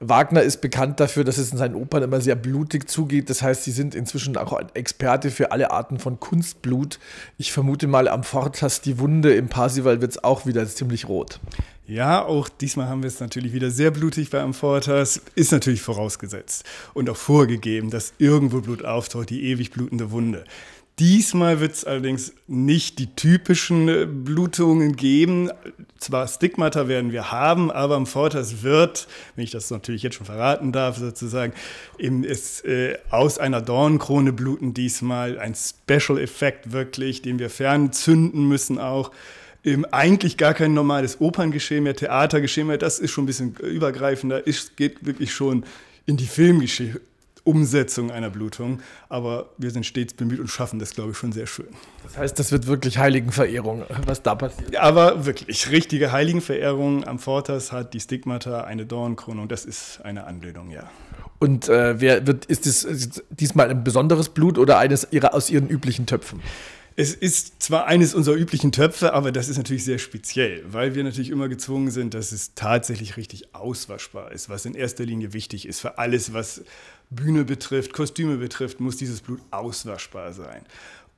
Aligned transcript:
Wagner 0.00 0.42
ist 0.42 0.60
bekannt 0.60 1.00
dafür, 1.00 1.24
dass 1.24 1.38
es 1.38 1.52
in 1.52 1.58
seinen 1.58 1.74
Opern 1.74 2.02
immer 2.02 2.20
sehr 2.20 2.36
blutig 2.36 2.88
zugeht. 2.88 3.30
Das 3.30 3.42
heißt, 3.42 3.64
sie 3.64 3.70
sind 3.70 3.94
inzwischen 3.94 4.36
auch 4.36 4.58
Experte 4.74 5.30
für 5.30 5.52
alle 5.52 5.70
Arten 5.70 5.98
von 5.98 6.20
Kunstblut. 6.20 6.98
Ich 7.38 7.52
vermute 7.52 7.86
mal, 7.86 8.08
am 8.08 8.22
Fortas 8.22 8.80
die 8.82 8.98
Wunde 8.98 9.34
im 9.34 9.48
Parsival 9.48 10.00
wird 10.00 10.12
es 10.12 10.22
auch 10.22 10.44
wieder 10.44 10.66
ziemlich 10.66 11.08
rot. 11.08 11.40
Ja, 11.86 12.24
auch 12.24 12.48
diesmal 12.48 12.88
haben 12.88 13.02
wir 13.02 13.08
es 13.08 13.20
natürlich 13.20 13.52
wieder 13.52 13.70
sehr 13.70 13.92
blutig 13.92 14.30
bei 14.30 14.40
Amfortas. 14.40 15.20
Ist 15.36 15.52
natürlich 15.52 15.82
vorausgesetzt 15.82 16.64
und 16.94 17.08
auch 17.08 17.16
vorgegeben, 17.16 17.90
dass 17.90 18.12
irgendwo 18.18 18.60
Blut 18.60 18.84
auftaucht, 18.84 19.30
die 19.30 19.44
ewig 19.44 19.70
blutende 19.70 20.10
Wunde. 20.10 20.44
Diesmal 20.98 21.60
wird 21.60 21.74
es 21.74 21.84
allerdings 21.84 22.32
nicht 22.46 22.98
die 22.98 23.14
typischen 23.14 23.86
äh, 23.86 24.06
Blutungen 24.06 24.96
geben. 24.96 25.50
Zwar 25.98 26.26
Stigmata 26.26 26.88
werden 26.88 27.12
wir 27.12 27.30
haben, 27.30 27.70
aber 27.70 27.96
am 27.96 28.06
Fortas 28.06 28.62
wird, 28.62 29.06
wenn 29.34 29.44
ich 29.44 29.50
das 29.50 29.70
natürlich 29.70 30.02
jetzt 30.02 30.14
schon 30.14 30.24
verraten 30.24 30.72
darf, 30.72 30.96
sozusagen, 30.96 31.52
eben 31.98 32.24
ist, 32.24 32.64
äh, 32.64 32.96
aus 33.10 33.38
einer 33.38 33.60
Dornkrone 33.60 34.32
bluten 34.32 34.72
diesmal 34.72 35.38
ein 35.38 35.54
Special-Effekt 35.54 36.72
wirklich, 36.72 37.20
den 37.20 37.38
wir 37.38 37.50
fernzünden 37.50 38.48
müssen 38.48 38.78
auch. 38.78 39.10
Eben 39.64 39.84
eigentlich 39.84 40.38
gar 40.38 40.54
kein 40.54 40.72
normales 40.72 41.20
Operngeschehen 41.20 41.84
mehr, 41.84 41.96
Theatergeschehen 41.96 42.68
mehr, 42.68 42.78
das 42.78 43.00
ist 43.00 43.10
schon 43.10 43.24
ein 43.24 43.26
bisschen 43.26 43.54
übergreifender, 43.56 44.48
es 44.48 44.76
geht 44.76 45.04
wirklich 45.04 45.34
schon 45.34 45.64
in 46.06 46.16
die 46.16 46.26
Filmgeschichte 46.26 47.02
Umsetzung 47.46 48.10
einer 48.10 48.30
Blutung. 48.30 48.80
Aber 49.08 49.50
wir 49.58 49.70
sind 49.70 49.86
stets 49.86 50.14
bemüht 50.14 50.40
und 50.40 50.48
schaffen 50.48 50.78
das, 50.78 50.94
glaube 50.94 51.12
ich, 51.12 51.16
schon 51.16 51.32
sehr 51.32 51.46
schön. 51.46 51.68
Das 52.02 52.16
heißt, 52.18 52.38
das 52.38 52.52
wird 52.52 52.66
wirklich 52.66 52.98
Heiligenverehrung, 52.98 53.84
was 54.04 54.22
da 54.22 54.34
passiert. 54.34 54.76
Aber 54.76 55.26
wirklich, 55.26 55.70
richtige 55.70 56.12
Heiligenverehrung. 56.12 57.04
Am 57.04 57.18
Fortas 57.18 57.72
hat 57.72 57.94
die 57.94 58.00
Stigmata 58.00 58.62
eine 58.62 58.86
Dornkrone 58.86 59.40
und 59.40 59.52
das 59.52 59.64
ist 59.64 60.00
eine 60.04 60.24
Anbildung, 60.24 60.70
ja. 60.70 60.90
Und 61.38 61.68
äh, 61.68 62.00
wer 62.00 62.26
wird, 62.26 62.46
ist 62.46 62.66
das 62.66 62.86
diesmal 63.30 63.70
ein 63.70 63.84
besonderes 63.84 64.30
Blut 64.30 64.58
oder 64.58 64.78
eines 64.78 65.08
ihrer, 65.10 65.34
aus 65.34 65.50
ihren 65.50 65.68
üblichen 65.68 66.06
Töpfen? 66.06 66.40
Es 66.98 67.12
ist 67.12 67.62
zwar 67.62 67.86
eines 67.86 68.14
unserer 68.14 68.36
üblichen 68.36 68.72
Töpfe, 68.72 69.12
aber 69.12 69.30
das 69.30 69.50
ist 69.50 69.58
natürlich 69.58 69.84
sehr 69.84 69.98
speziell, 69.98 70.64
weil 70.66 70.94
wir 70.94 71.04
natürlich 71.04 71.28
immer 71.28 71.46
gezwungen 71.46 71.90
sind, 71.90 72.14
dass 72.14 72.32
es 72.32 72.54
tatsächlich 72.54 73.18
richtig 73.18 73.54
auswaschbar 73.54 74.32
ist, 74.32 74.48
was 74.48 74.64
in 74.64 74.74
erster 74.74 75.04
Linie 75.04 75.34
wichtig 75.34 75.68
ist. 75.68 75.80
Für 75.80 75.98
alles, 75.98 76.32
was 76.32 76.62
Bühne 77.10 77.44
betrifft, 77.44 77.92
Kostüme 77.92 78.38
betrifft, 78.38 78.80
muss 78.80 78.96
dieses 78.96 79.20
Blut 79.20 79.40
auswaschbar 79.50 80.32
sein. 80.32 80.64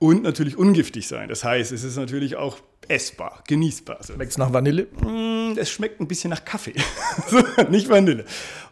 Und 0.00 0.24
natürlich 0.24 0.56
ungiftig 0.56 1.06
sein. 1.06 1.28
Das 1.28 1.44
heißt, 1.44 1.70
es 1.70 1.84
ist 1.84 1.96
natürlich 1.96 2.34
auch 2.34 2.58
essbar, 2.88 3.44
genießbar. 3.46 4.00
Schmeckt 4.04 4.32
es 4.32 4.38
nach 4.38 4.52
Vanille? 4.52 4.88
Mm, 5.00 5.56
es 5.56 5.70
schmeckt 5.70 6.00
ein 6.00 6.08
bisschen 6.08 6.30
nach 6.30 6.44
Kaffee, 6.44 6.74
nicht 7.70 7.88
Vanille. 7.88 8.24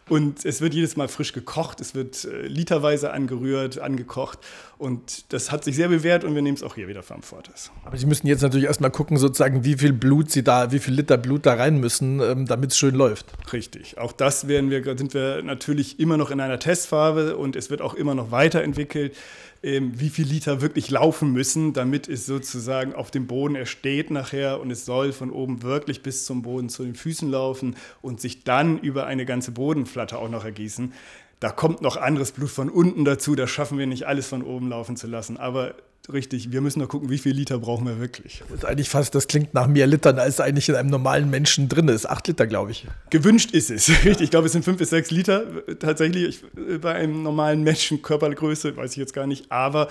Und 0.09 0.45
es 0.45 0.61
wird 0.61 0.73
jedes 0.73 0.95
Mal 0.95 1.07
frisch 1.07 1.33
gekocht, 1.33 1.81
es 1.81 1.93
wird 1.93 2.25
äh, 2.25 2.47
literweise 2.47 3.11
angerührt, 3.11 3.79
angekocht. 3.79 4.39
Und 4.77 5.33
das 5.33 5.51
hat 5.51 5.63
sich 5.63 5.75
sehr 5.75 5.89
bewährt 5.89 6.23
und 6.23 6.35
wir 6.35 6.41
nehmen 6.41 6.55
es 6.55 6.63
auch 6.63 6.75
hier 6.75 6.87
wieder 6.87 7.03
vom 7.03 7.23
Fortis. 7.23 7.71
Aber 7.83 7.97
Sie 7.97 8.05
müssen 8.05 8.27
jetzt 8.27 8.41
natürlich 8.41 8.67
erstmal 8.67 8.91
gucken, 8.91 9.17
sozusagen, 9.17 9.63
wie 9.63 9.75
viel 9.75 9.91
Blut 9.91 10.29
Sie 10.29 10.43
da, 10.43 10.71
wie 10.71 10.79
viel 10.79 10.93
Liter 10.93 11.17
Blut 11.17 11.45
da 11.45 11.55
rein 11.55 11.79
müssen, 11.79 12.19
ähm, 12.21 12.45
damit 12.45 12.71
es 12.71 12.77
schön 12.77 12.95
läuft. 12.95 13.25
Richtig. 13.51 13.97
Auch 13.97 14.11
das 14.11 14.47
werden 14.47 14.69
wir, 14.69 14.83
sind 14.97 15.13
wir 15.13 15.41
natürlich 15.43 15.99
immer 15.99 16.17
noch 16.17 16.31
in 16.31 16.39
einer 16.39 16.59
Testphase 16.59 17.35
und 17.35 17.55
es 17.55 17.69
wird 17.69 17.81
auch 17.81 17.93
immer 17.93 18.15
noch 18.15 18.31
weiterentwickelt 18.31 19.15
ähm, 19.63 19.99
wie 19.99 20.09
viel 20.09 20.27
Liter 20.27 20.61
wirklich 20.61 20.89
laufen 20.89 21.31
müssen, 21.31 21.73
damit 21.73 22.07
es 22.07 22.25
sozusagen 22.25 22.93
auf 22.93 23.11
dem 23.11 23.27
Boden 23.27 23.55
ersteht 23.55 24.11
nachher 24.11 24.59
und 24.59 24.71
es 24.71 24.85
soll 24.85 25.11
von 25.11 25.31
oben 25.31 25.63
wirklich 25.63 26.03
bis 26.03 26.25
zum 26.25 26.41
Boden 26.41 26.69
zu 26.69 26.83
den 26.83 26.95
Füßen 26.95 27.29
laufen 27.29 27.75
und 28.01 28.21
sich 28.21 28.43
dann 28.43 28.79
über 28.79 29.07
eine 29.07 29.25
ganze 29.25 29.51
Bodenflatte 29.97 30.17
auch 30.17 30.29
noch 30.29 30.45
ergießen. 30.45 30.93
Da 31.39 31.49
kommt 31.49 31.81
noch 31.81 31.97
anderes 31.97 32.31
Blut 32.31 32.49
von 32.49 32.69
unten 32.69 33.05
dazu, 33.05 33.35
das 33.35 33.49
schaffen 33.49 33.77
wir 33.77 33.85
nicht 33.85 34.07
alles 34.07 34.27
von 34.27 34.41
oben 34.41 34.69
laufen 34.69 34.95
zu 34.95 35.05
lassen, 35.05 35.37
aber 35.37 35.75
richtig. 36.11 36.51
Wir 36.51 36.61
müssen 36.61 36.79
nur 36.79 36.87
gucken, 36.87 37.09
wie 37.09 37.19
viel 37.19 37.33
Liter 37.33 37.59
brauchen 37.59 37.85
wir 37.85 37.99
wirklich. 37.99 38.41
Das 38.49 38.59
ist 38.59 38.65
eigentlich 38.65 38.89
fast, 38.89 39.13
das 39.13 39.27
klingt 39.27 39.53
nach 39.53 39.67
mehr 39.67 39.85
Litern, 39.85 40.17
als 40.17 40.39
eigentlich 40.39 40.69
in 40.69 40.75
einem 40.75 40.89
normalen 40.89 41.29
Menschen 41.29 41.69
drin 41.69 41.89
ist. 41.89 42.09
Acht 42.09 42.27
Liter, 42.27 42.47
glaube 42.47 42.71
ich. 42.71 42.87
Gewünscht 43.11 43.51
ist 43.51 43.69
es. 43.69 43.89
Richtig. 44.05 44.21
Ich 44.21 44.29
glaube, 44.31 44.47
es 44.47 44.53
sind 44.53 44.65
fünf 44.65 44.77
bis 44.77 44.89
sechs 44.89 45.11
Liter 45.11 45.43
tatsächlich 45.79 46.43
bei 46.81 46.93
einem 46.93 47.21
normalen 47.21 47.61
Menschen 47.61 48.01
Körpergröße, 48.01 48.75
weiß 48.75 48.91
ich 48.91 48.97
jetzt 48.97 49.13
gar 49.13 49.27
nicht. 49.27 49.51
Aber 49.51 49.89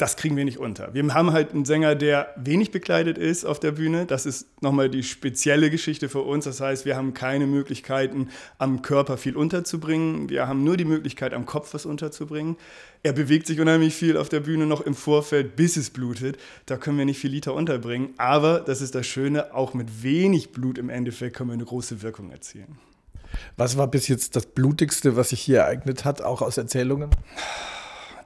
das 0.00 0.16
kriegen 0.16 0.36
wir 0.36 0.46
nicht 0.46 0.58
unter. 0.58 0.94
Wir 0.94 1.06
haben 1.12 1.32
halt 1.32 1.52
einen 1.52 1.66
Sänger, 1.66 1.94
der 1.94 2.32
wenig 2.36 2.70
bekleidet 2.70 3.18
ist 3.18 3.44
auf 3.44 3.60
der 3.60 3.72
Bühne. 3.72 4.06
Das 4.06 4.24
ist 4.24 4.46
nochmal 4.62 4.88
die 4.88 5.02
spezielle 5.02 5.68
Geschichte 5.68 6.08
für 6.08 6.22
uns. 6.22 6.46
Das 6.46 6.60
heißt, 6.60 6.86
wir 6.86 6.96
haben 6.96 7.12
keine 7.12 7.46
Möglichkeiten, 7.46 8.30
am 8.56 8.80
Körper 8.80 9.18
viel 9.18 9.36
unterzubringen. 9.36 10.30
Wir 10.30 10.48
haben 10.48 10.64
nur 10.64 10.78
die 10.78 10.86
Möglichkeit, 10.86 11.34
am 11.34 11.44
Kopf 11.44 11.74
was 11.74 11.84
unterzubringen. 11.84 12.56
Er 13.02 13.12
bewegt 13.12 13.46
sich 13.46 13.60
unheimlich 13.60 13.94
viel 13.94 14.16
auf 14.16 14.30
der 14.30 14.40
Bühne 14.40 14.66
noch 14.66 14.80
im 14.80 14.94
Vorfeld, 14.94 15.54
bis 15.56 15.76
es 15.76 15.90
blutet. 15.90 16.38
Da 16.64 16.78
können 16.78 16.96
wir 16.96 17.04
nicht 17.04 17.18
viel 17.18 17.30
Liter 17.30 17.52
unterbringen. 17.52 18.14
Aber, 18.16 18.60
das 18.60 18.80
ist 18.80 18.94
das 18.94 19.06
Schöne, 19.06 19.54
auch 19.54 19.74
mit 19.74 20.02
wenig 20.02 20.52
Blut 20.52 20.78
im 20.78 20.88
Endeffekt 20.88 21.36
können 21.36 21.50
wir 21.50 21.54
eine 21.54 21.64
große 21.64 22.00
Wirkung 22.00 22.30
erzielen. 22.30 22.78
Was 23.58 23.76
war 23.76 23.86
bis 23.86 24.08
jetzt 24.08 24.34
das 24.34 24.46
Blutigste, 24.46 25.16
was 25.16 25.28
sich 25.28 25.40
hier 25.40 25.58
ereignet 25.58 26.04
hat, 26.06 26.22
auch 26.22 26.40
aus 26.40 26.56
Erzählungen? 26.56 27.10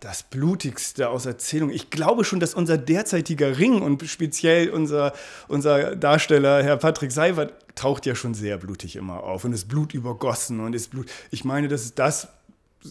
Das 0.05 0.23
Blutigste 0.23 1.09
aus 1.09 1.25
Erzählung. 1.25 1.71
Ich 1.71 1.89
glaube 1.89 2.25
schon, 2.25 2.39
dass 2.39 2.53
unser 2.53 2.77
derzeitiger 2.77 3.57
Ring 3.57 3.81
und 3.81 4.03
speziell 4.07 4.69
unser, 4.69 5.15
unser 5.49 5.97
Darsteller, 5.97 6.63
Herr 6.63 6.77
Patrick 6.77 7.11
Seiwert, 7.11 7.55
taucht 7.75 8.05
ja 8.05 8.15
schon 8.15 8.35
sehr 8.35 8.59
blutig 8.59 8.97
immer 8.97 9.23
auf 9.23 9.45
und 9.45 9.55
ist 9.55 9.67
Blut 9.67 9.95
übergossen 9.95 10.61
und 10.61 10.75
ist 10.75 10.91
Blut. 10.91 11.07
Ich 11.31 11.47
meine, 11.47 11.69
das 11.69 11.87
ist 11.87 11.99
das 11.99 12.29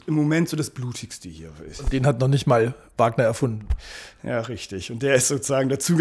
im 0.07 0.15
Moment 0.15 0.49
so 0.49 0.57
das 0.57 0.71
Blutigste 0.71 1.29
hier 1.29 1.51
ist. 1.69 1.81
Und 1.81 1.93
den 1.93 2.07
hat 2.07 2.19
noch 2.19 2.27
nicht 2.27 2.47
mal 2.47 2.73
Wagner 2.97 3.25
erfunden. 3.25 3.67
Ja, 4.23 4.39
richtig. 4.39 4.91
Und 4.91 5.03
der 5.03 5.13
ist 5.13 5.27
sozusagen 5.27 5.69
dazu 5.69 5.95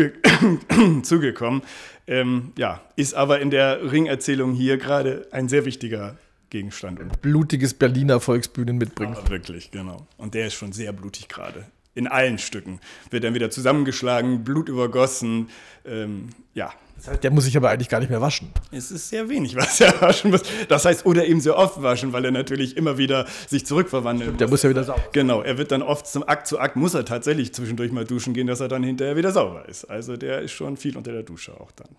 zugekommen. 1.03 1.61
Ähm, 2.07 2.53
ja, 2.57 2.81
ist 2.97 3.13
aber 3.13 3.41
in 3.41 3.51
der 3.51 3.93
Ringerzählung 3.93 4.55
hier 4.55 4.79
gerade 4.79 5.29
ein 5.31 5.51
sehr 5.51 5.67
wichtiger 5.67 6.17
Gegenstand. 6.53 7.01
Und 7.01 7.23
blutiges 7.23 7.73
Berliner 7.73 8.21
Volksbühnen 8.21 8.77
mitbringt. 8.77 9.17
Aber 9.17 9.31
wirklich, 9.31 9.71
genau. 9.71 10.07
Und 10.19 10.35
der 10.35 10.49
ist 10.49 10.55
schon 10.55 10.73
sehr 10.73 10.93
blutig 10.93 11.29
gerade. 11.29 11.65
In 11.95 12.07
allen 12.07 12.39
Stücken 12.39 12.79
wird 13.11 13.25
dann 13.25 13.33
wieder 13.33 13.51
zusammengeschlagen, 13.51 14.45
Blut 14.45 14.69
übergossen. 14.69 15.49
Ähm, 15.87 16.29
ja. 16.53 16.71
Das 16.97 17.09
heißt, 17.09 17.25
der 17.25 17.31
muss 17.31 17.45
sich 17.45 17.57
aber 17.57 17.71
eigentlich 17.71 17.89
gar 17.89 18.01
nicht 18.01 18.11
mehr 18.11 18.21
waschen. 18.21 18.51
Es 18.71 18.91
ist 18.91 19.09
sehr 19.09 19.31
wenig, 19.31 19.57
was 19.57 19.81
er 19.81 19.99
waschen 20.03 20.31
muss. 20.31 20.43
Das 20.69 20.85
heißt, 20.85 21.07
oder 21.07 21.27
eben 21.27 21.41
sehr 21.41 21.57
oft 21.57 21.83
waschen, 21.83 22.13
weil 22.13 22.27
er 22.27 22.33
natürlich 22.33 22.77
immer 22.77 22.99
wieder 22.99 23.27
sich 23.49 23.65
zurückverwandelt. 23.65 24.29
Stimmt, 24.29 24.41
der 24.43 24.49
muss 24.49 24.63
ja 24.63 24.69
wieder 24.69 24.85
sauber. 24.85 25.03
Genau, 25.13 25.41
er 25.41 25.57
wird 25.57 25.73
dann 25.73 25.81
oft 25.81 26.07
zum 26.07 26.23
Akt 26.29 26.47
zu 26.47 26.61
Akt, 26.61 26.77
muss 26.77 26.93
er 26.93 27.07
tatsächlich 27.07 27.55
zwischendurch 27.55 27.93
mal 27.93 28.05
duschen 28.05 28.35
gehen, 28.35 28.47
dass 28.47 28.61
er 28.61 28.69
dann 28.69 28.83
hinterher 28.83 29.17
wieder 29.17 29.33
sauber 29.33 29.67
ist. 29.71 29.87
Also 29.87 30.19
der 30.19 30.43
ist 30.43 30.53
schon 30.53 30.77
viel 30.77 30.99
unter 30.99 31.13
der 31.13 31.23
Dusche 31.23 31.59
auch 31.59 31.73
dann. 31.73 31.97